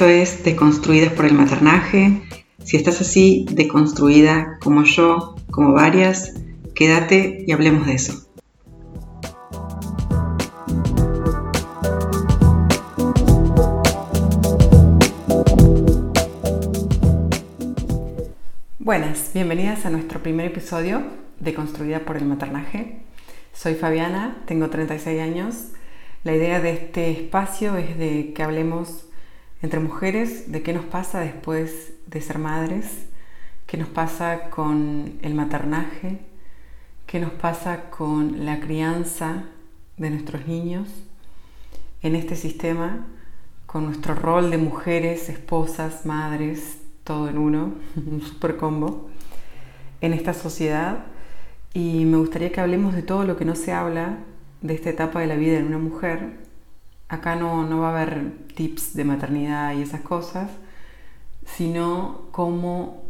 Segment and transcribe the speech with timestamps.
[0.00, 2.22] esto es Deconstruidas por el Maternaje.
[2.64, 6.32] Si estás así, deconstruida como yo, como varias,
[6.74, 8.26] quédate y hablemos de eso.
[18.78, 21.02] Buenas, bienvenidas a nuestro primer episodio
[21.40, 23.02] de Construida por el Maternaje.
[23.52, 25.56] Soy Fabiana, tengo 36 años.
[26.24, 29.09] La idea de este espacio es de que hablemos
[29.62, 33.06] entre mujeres de qué nos pasa después de ser madres,
[33.66, 36.20] qué nos pasa con el maternaje,
[37.06, 39.44] qué nos pasa con la crianza
[39.96, 40.88] de nuestros niños
[42.02, 43.06] en este sistema,
[43.66, 49.10] con nuestro rol de mujeres, esposas, madres, todo en uno, un super combo,
[50.00, 51.04] en esta sociedad.
[51.74, 54.18] Y me gustaría que hablemos de todo lo que no se habla
[54.62, 56.49] de esta etapa de la vida en una mujer.
[57.10, 60.48] Acá no, no va a haber tips de maternidad y esas cosas,
[61.44, 63.02] sino cómo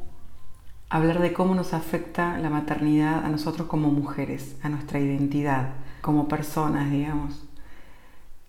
[0.89, 6.29] hablar de cómo nos afecta la maternidad a nosotros como mujeres, a nuestra identidad, como
[6.29, 7.45] personas, digamos.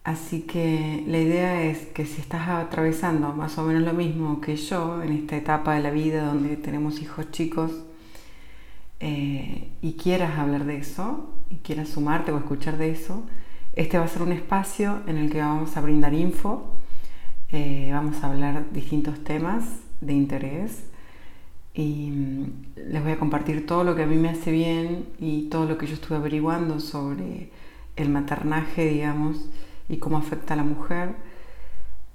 [0.04, 4.56] Así que la idea es que si estás atravesando más o menos lo mismo que
[4.56, 7.72] yo en esta etapa de la vida donde tenemos hijos chicos
[9.00, 13.24] eh, y quieras hablar de eso y quieras sumarte o escuchar de eso,
[13.74, 16.76] este va a ser un espacio en el que vamos a brindar info,
[17.52, 19.64] eh, vamos a hablar distintos temas
[20.02, 20.84] de interés
[21.74, 22.46] y mm,
[22.90, 25.78] les voy a compartir todo lo que a mí me hace bien y todo lo
[25.78, 27.50] que yo estuve averiguando sobre
[27.96, 29.50] el maternaje, digamos,
[29.90, 31.16] y cómo afecta a la mujer.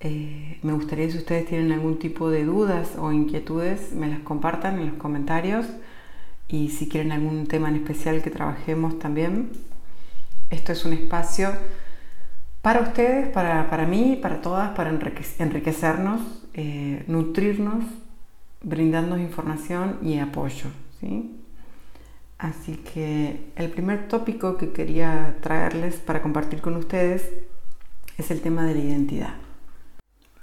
[0.01, 4.79] Eh, me gustaría si ustedes tienen algún tipo de dudas o inquietudes, me las compartan
[4.79, 5.67] en los comentarios
[6.49, 9.51] y si quieren algún tema en especial que trabajemos también.
[10.51, 11.53] Esto es un espacio
[12.63, 16.21] para ustedes, para, para mí, para todas, para enriquecernos,
[16.55, 17.85] eh, nutrirnos,
[18.63, 20.67] brindarnos información y apoyo.
[21.01, 21.37] ¿sí?
[22.39, 27.31] Así que el primer tópico que quería traerles para compartir con ustedes
[28.19, 29.35] es el tema de la identidad.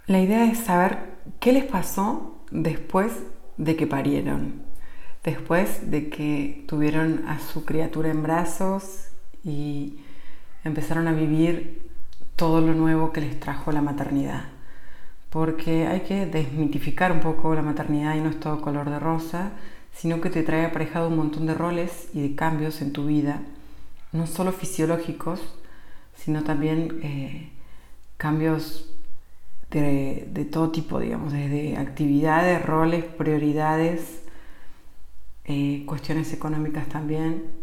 [0.08, 3.14] La idea es saber qué les pasó después
[3.58, 4.64] de que parieron,
[5.24, 9.13] después de que tuvieron a su criatura en brazos
[9.44, 9.98] y
[10.64, 11.90] empezaron a vivir
[12.36, 14.46] todo lo nuevo que les trajo la maternidad.
[15.30, 19.52] Porque hay que desmitificar un poco la maternidad y no es todo color de rosa,
[19.94, 23.42] sino que te trae aparejado un montón de roles y de cambios en tu vida,
[24.12, 25.40] no solo fisiológicos,
[26.16, 27.50] sino también eh,
[28.18, 28.90] cambios
[29.72, 34.24] de, todo tipo, digamos, desde actividades, roles, prioridades,
[35.46, 37.63] eh, cuestiones económicas también.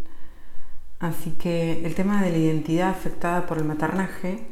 [1.00, 4.46] Así que el tema de la identidad afectada por el maternaje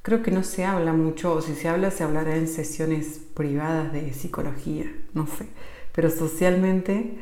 [0.00, 3.92] creo que no se habla mucho, o si se habla, se hablará en sesiones privadas
[3.92, 5.46] de psicología, no sé.
[5.92, 7.18] Pero socialmente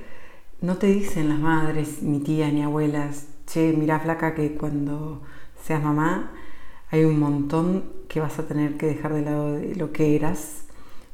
[0.60, 5.22] no te dicen las madres, ni tías, ni abuelas, che, mira flaca que cuando
[5.62, 6.32] seas mamá
[6.90, 10.64] hay un montón que vas a tener que dejar de lado de lo que eras,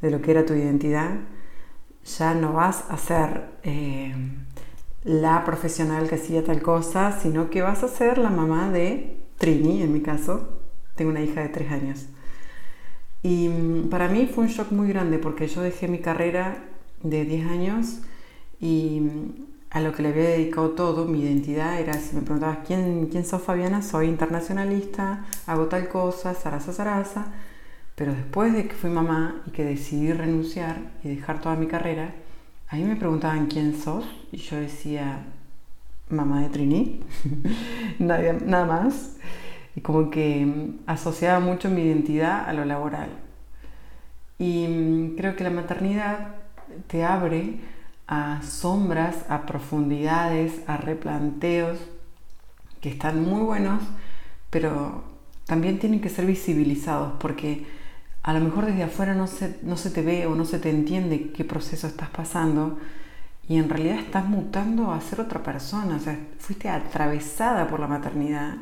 [0.02, 1.20] de lo que era tu identidad.
[2.18, 4.14] Ya no vas a ser eh,
[5.06, 9.82] la profesional que hacía tal cosa, sino que vas a ser la mamá de Trini,
[9.82, 10.60] en mi caso.
[10.96, 12.06] Tengo una hija de tres años.
[13.22, 16.64] Y mm, para mí fue un shock muy grande porque yo dejé mi carrera
[17.02, 18.00] de 10 años
[18.60, 22.58] y mm, a lo que le había dedicado todo, mi identidad era, si me preguntabas
[22.66, 27.26] quién, quién sos Fabiana, soy internacionalista, hago tal cosa, zaraza, zaraza,
[27.94, 32.14] pero después de que fui mamá y que decidí renunciar y dejar toda mi carrera,
[32.68, 35.24] ahí me preguntaban quién sos y yo decía
[36.08, 37.00] mamá de Trini,
[37.98, 39.16] nada, nada más,
[39.74, 43.08] y como que mm, asociaba mucho mi identidad a lo laboral.
[44.38, 46.36] Y mm, creo que la maternidad
[46.86, 47.60] te abre
[48.06, 51.78] a sombras, a profundidades, a replanteos
[52.80, 53.82] que están muy buenos,
[54.50, 55.04] pero
[55.44, 57.66] también tienen que ser visibilizados porque
[58.26, 60.68] a lo mejor desde afuera no se, no se te ve o no se te
[60.68, 62.76] entiende qué proceso estás pasando
[63.48, 67.86] y en realidad estás mutando a ser otra persona, o sea, fuiste atravesada por la
[67.86, 68.56] maternidad,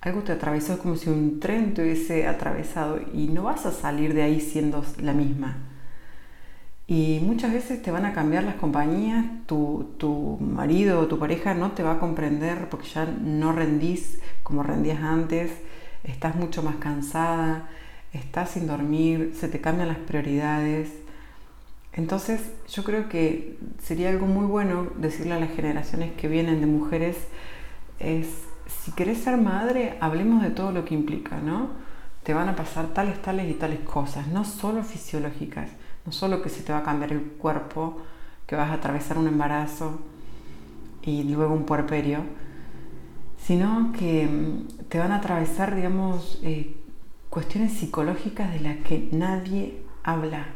[0.00, 4.14] algo te atravesó como si un tren te hubiese atravesado y no vas a salir
[4.14, 5.58] de ahí siendo la misma.
[6.86, 11.72] Y muchas veces te van a cambiar las compañías, tu, marido o tu pareja no
[11.72, 15.52] te va a comprender porque ya no rendís como rendías antes,
[16.04, 17.68] estás mucho más cansada,
[18.12, 20.90] estás sin dormir, se te cambian las prioridades.
[21.92, 26.66] Entonces yo creo que sería algo muy bueno decirle a las generaciones que vienen de
[26.66, 27.16] mujeres
[27.98, 28.26] es,
[28.84, 31.70] si querés ser madre, hablemos de todo lo que implica, ¿no?
[32.22, 35.70] te van a pasar tales, tales y tales cosas, no solo fisiológicas,
[36.04, 37.98] no solo que se te va a cambiar el cuerpo,
[38.46, 40.00] que vas a atravesar un embarazo
[41.02, 42.18] y luego un puerperio,
[43.38, 46.76] sino que mm, te van a atravesar, digamos, eh,
[47.30, 50.46] cuestiones psicológicas de las que nadie habla,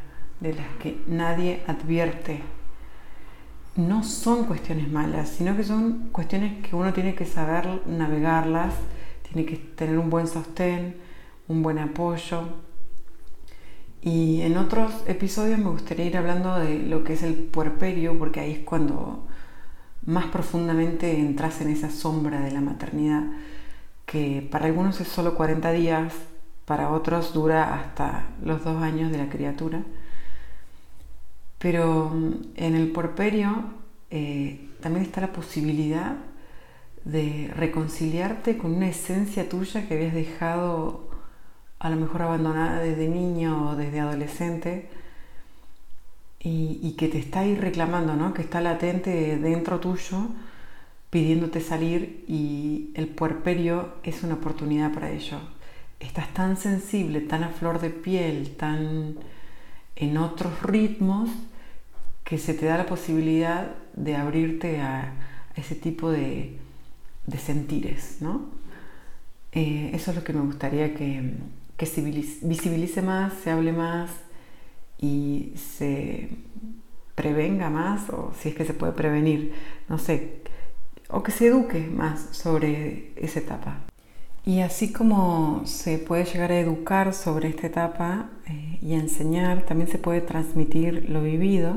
[0.41, 2.43] de las que nadie advierte.
[3.77, 8.75] No son cuestiones malas, sino que son cuestiones que uno tiene que saber navegarlas,
[9.23, 10.97] tiene que tener un buen sostén,
[11.49, 12.43] un buen apoyo.
[14.03, 18.41] Y en otros episodios me gustaría ir hablando de lo que es el puerperio, porque
[18.41, 19.27] ahí es cuando
[20.05, 23.23] más profundamente entras en esa sombra de la maternidad,
[24.07, 26.13] que para algunos es solo 40 días,
[26.65, 29.83] para otros dura hasta los dos años de la criatura.
[31.59, 33.65] Pero mm, en el puerperio
[34.11, 36.17] eh, también está la posibilidad
[37.05, 41.11] de reconciliarte con una esencia tuya que habías dejado
[41.79, 44.89] a lo mejor abandonada desde niño o desde adolescente
[46.41, 48.35] y, que te está ahí reclamando, ¿no?
[48.35, 50.29] que está latente dentro tuyo
[51.09, 55.39] pidiéndote salir y el puerperio es una oportunidad para ello.
[56.05, 59.17] Estás tan sensible, tan a flor de piel, tan
[59.97, 61.31] en otros ritmos
[62.25, 65.15] que se te da la posibilidad de abrirte a,
[65.57, 66.59] ese tipo de,
[67.39, 68.19] sentires.
[68.21, 68.51] ¿no?
[69.53, 71.35] Eh, eso es lo que me gustaría que,
[71.77, 74.11] que se visibilice más, se hable más
[74.99, 76.29] y se
[77.15, 79.55] prevenga más, o si es que se puede prevenir,
[79.89, 80.43] no sé,
[81.09, 83.94] o que se eduque más sobre esa etapa.
[84.47, 89.89] Y así como se puede llegar a educar sobre esta etapa eh, y enseñar, también
[89.91, 91.77] se puede transmitir lo vivido.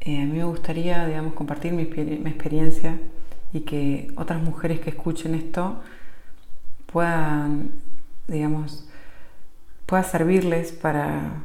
[0.00, 3.00] Eh, a mí me gustaría, digamos, compartir mi, mi, experiencia
[3.52, 5.80] y que otras mujeres que escuchen esto
[6.86, 7.72] puedan,
[8.28, 8.88] digamos,
[9.86, 11.42] pueda servirles para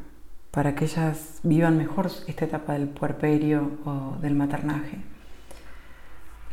[0.52, 4.98] para que ellas vivan mejor esta etapa del puerperio o del maternaje.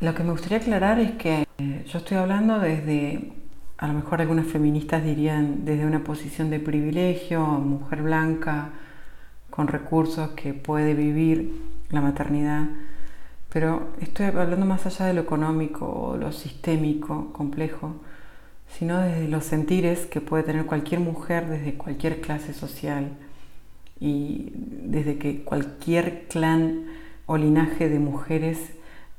[0.00, 3.32] Lo que me gustaría aclarar es que eh, yo estoy hablando desde,
[3.78, 8.70] a lo mejor algunas feministas dirían, desde una posición de privilegio, mujer blanca,
[9.50, 11.52] con recursos que puede vivir
[11.90, 12.66] la maternidad,
[13.50, 17.94] pero estoy hablando más allá de lo económico o lo sistémico, complejo,
[18.68, 23.12] sino desde los sentires que puede tener cualquier mujer desde cualquier clase social
[23.98, 26.84] y desde que cualquier clan
[27.26, 28.58] o linaje de mujeres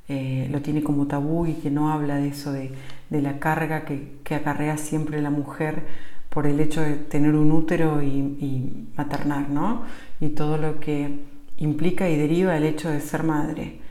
[0.10, 2.72] eh, lo tiene como tabú y que no habla de eso, de,
[3.12, 5.84] la carga que, acarrea siempre la mujer
[6.30, 9.84] por el hecho de tener un útero y, maternar, ¿no?
[10.20, 11.20] Y todo lo que
[11.58, 13.82] implica y deriva el hecho de ser madre,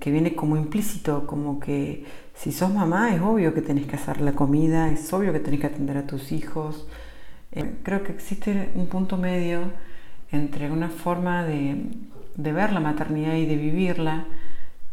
[0.00, 4.22] que viene como implícito, como que si sos mamá es obvio que tenés que hacer
[4.22, 6.86] la comida, es obvio que tenés que atender a tus hijos.
[7.52, 9.72] Eh, creo que existe un punto medio
[10.32, 11.84] entre una forma de,
[12.36, 14.26] ver la maternidad y de vivirla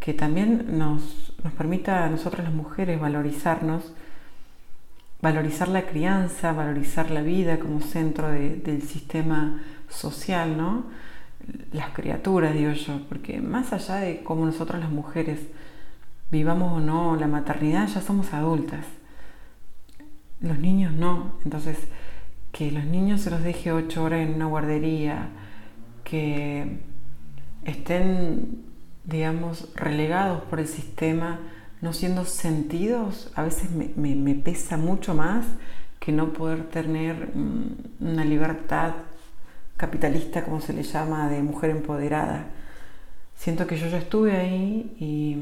[0.04, 3.94] que también nos, permita a nosotras las mujeres valorizarnos,
[5.22, 10.84] valorizar la crianza, valorizar la vida como centro del sistema social, ¿no?
[11.72, 15.40] Las criaturas, digo yo, porque más allá de cómo nosotras las mujeres
[16.30, 18.86] vivamos o no la maternidad, ya somos adultas.
[20.42, 21.36] Los niños no.
[21.46, 21.78] Entonces,
[22.52, 25.30] que los niños se los deje ocho horas en una guardería,
[26.04, 26.82] que
[27.64, 28.73] estén,
[29.04, 31.40] digamos, relegados por el sistema,
[31.82, 35.46] no siendo sentidos, a veces me, pesa mucho más
[36.00, 38.94] que no poder tener mm, una libertad
[39.78, 42.48] capitalista, como se le llama, de mujer empoderada.
[43.36, 45.38] Siento que yo ya estuve ahí y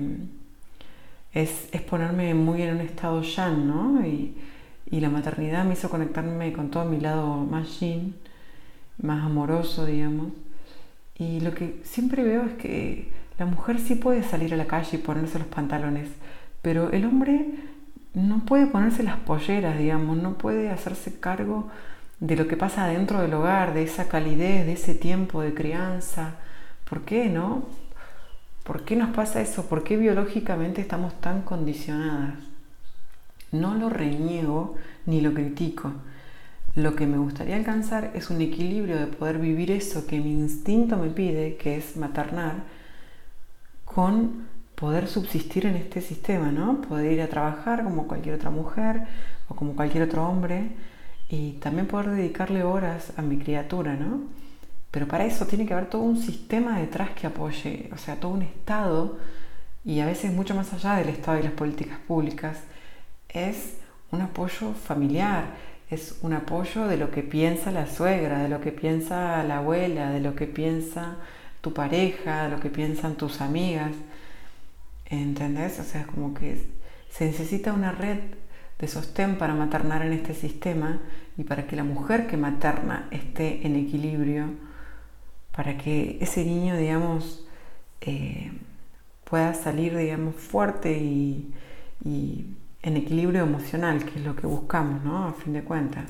[1.34, 4.06] es, es ponerme muy en un estado yan, ¿no?
[4.06, 4.36] Y,
[4.90, 8.16] y la maternidad me hizo conectarme con todo mi lado más yin,
[9.02, 10.34] más amoroso, digamos.
[11.18, 14.98] Y lo que siempre veo es que la mujer sí puede salir a la calle
[14.98, 16.10] y ponerse los pantalones,
[16.62, 17.48] pero el hombre
[18.14, 21.70] no puede ponerse las polleras, digamos, no puede hacerse cargo
[22.20, 26.36] de lo que pasa dentro del hogar, de esa calidez, de ese tiempo de crianza.
[26.88, 27.64] ¿Por qué no?
[28.64, 29.68] ¿Por qué nos pasa eso?
[29.68, 32.36] ¿Por qué biológicamente estamos tan condicionadas?
[33.52, 35.94] No lo reniego ni lo critico.
[36.76, 40.98] Lo que me gustaría alcanzar es un equilibrio de poder vivir eso que mi instinto
[40.98, 42.64] me pide, que es maternar,
[43.94, 46.82] con poder subsistir en este sistema, ¿no?
[46.82, 49.04] Poder ir a trabajar como cualquier otra mujer
[49.48, 50.72] o como cualquier otro hombre
[51.30, 54.22] y también poder dedicarle horas a mi criatura, ¿no?
[54.92, 58.32] Pero para eso tiene que haber todo un sistema detrás que apoye, o sea, todo
[58.32, 59.18] un Estado
[59.86, 62.58] y a veces mucho más allá del Estado y las políticas públicas,
[63.30, 63.78] es
[64.12, 65.46] un apoyo familiar,
[65.90, 70.12] es un apoyo de lo que piensa la suegra, de lo que piensa la abuela,
[70.12, 71.18] de lo que piensa
[71.62, 73.92] tu pareja, lo que piensan tus amigas.
[75.06, 75.80] ¿Entendés?
[75.80, 76.62] O sea, como que
[77.12, 78.20] se necesita una red
[78.80, 81.00] de sostén para maternar en este sistema
[81.38, 84.48] y para que la mujer que materna esté en equilibrio,
[85.56, 87.46] para que ese niño, digamos,
[88.02, 88.52] eh,
[89.24, 91.54] pueda salir, digamos, fuerte y,
[92.84, 95.28] en equilibrio emocional, que es lo que buscamos, ¿no?
[95.28, 96.06] A fin de cuentas.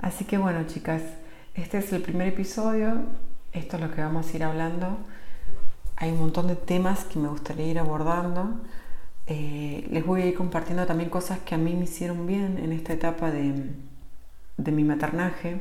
[0.00, 1.02] Así que bueno, chicas,
[1.54, 3.04] este es el primer episodio,
[3.52, 4.98] esto es lo que vamos a ir hablando.
[5.96, 8.60] Hay un montón de temas que me gustaría ir abordando.
[9.26, 12.72] Eh, les voy a ir compartiendo también cosas que a mí me hicieron bien en
[12.72, 13.70] esta etapa de,
[14.56, 15.60] de mi maternaje,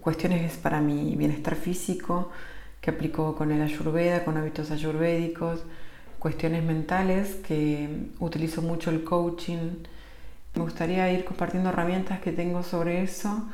[0.00, 2.30] cuestiones para mi bienestar físico
[2.80, 5.60] que aplico con el ayurveda, con hábitos ayurvédicos,
[6.18, 9.84] cuestiones mentales que utilizo mucho el coaching.
[10.54, 13.48] Me gustaría ir compartiendo herramientas que tengo sobre eso,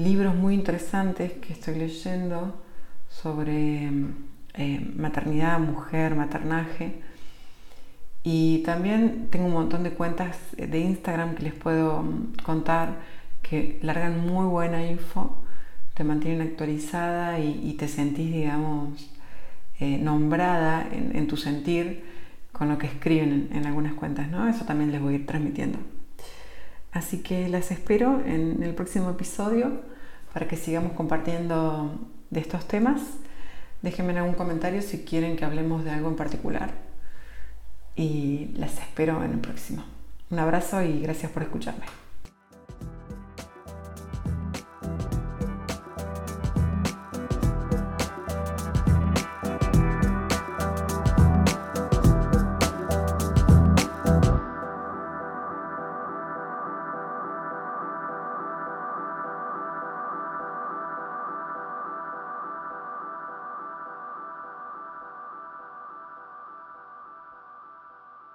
[0.00, 2.60] libros muy interesantes que estoy leyendo
[3.08, 3.90] sobre
[4.54, 7.02] eh, maternidad, mujer, maternaje
[8.22, 12.96] y también tengo un montón de cuentas de Instagram que les puedo mm, contar
[13.42, 15.42] que largan muy buena info,
[15.94, 19.10] te mantienen actualizada y, te sentís, digamos,
[19.80, 22.04] eh, nombrada en, tu sentir
[22.52, 24.48] con lo que escriben en, algunas cuentas, ¿no?
[24.48, 25.78] Eso también les voy a ir transmitiendo.
[26.92, 29.80] Así que las espero en el próximo episodio
[30.32, 31.98] para que sigamos compartiendo
[32.30, 33.00] de estos temas.
[33.82, 36.72] Déjenme en algún comentario si quieren que hablemos de algo en particular
[37.96, 39.84] y las espero en el próximo.
[40.30, 41.86] Un abrazo y gracias por escucharme.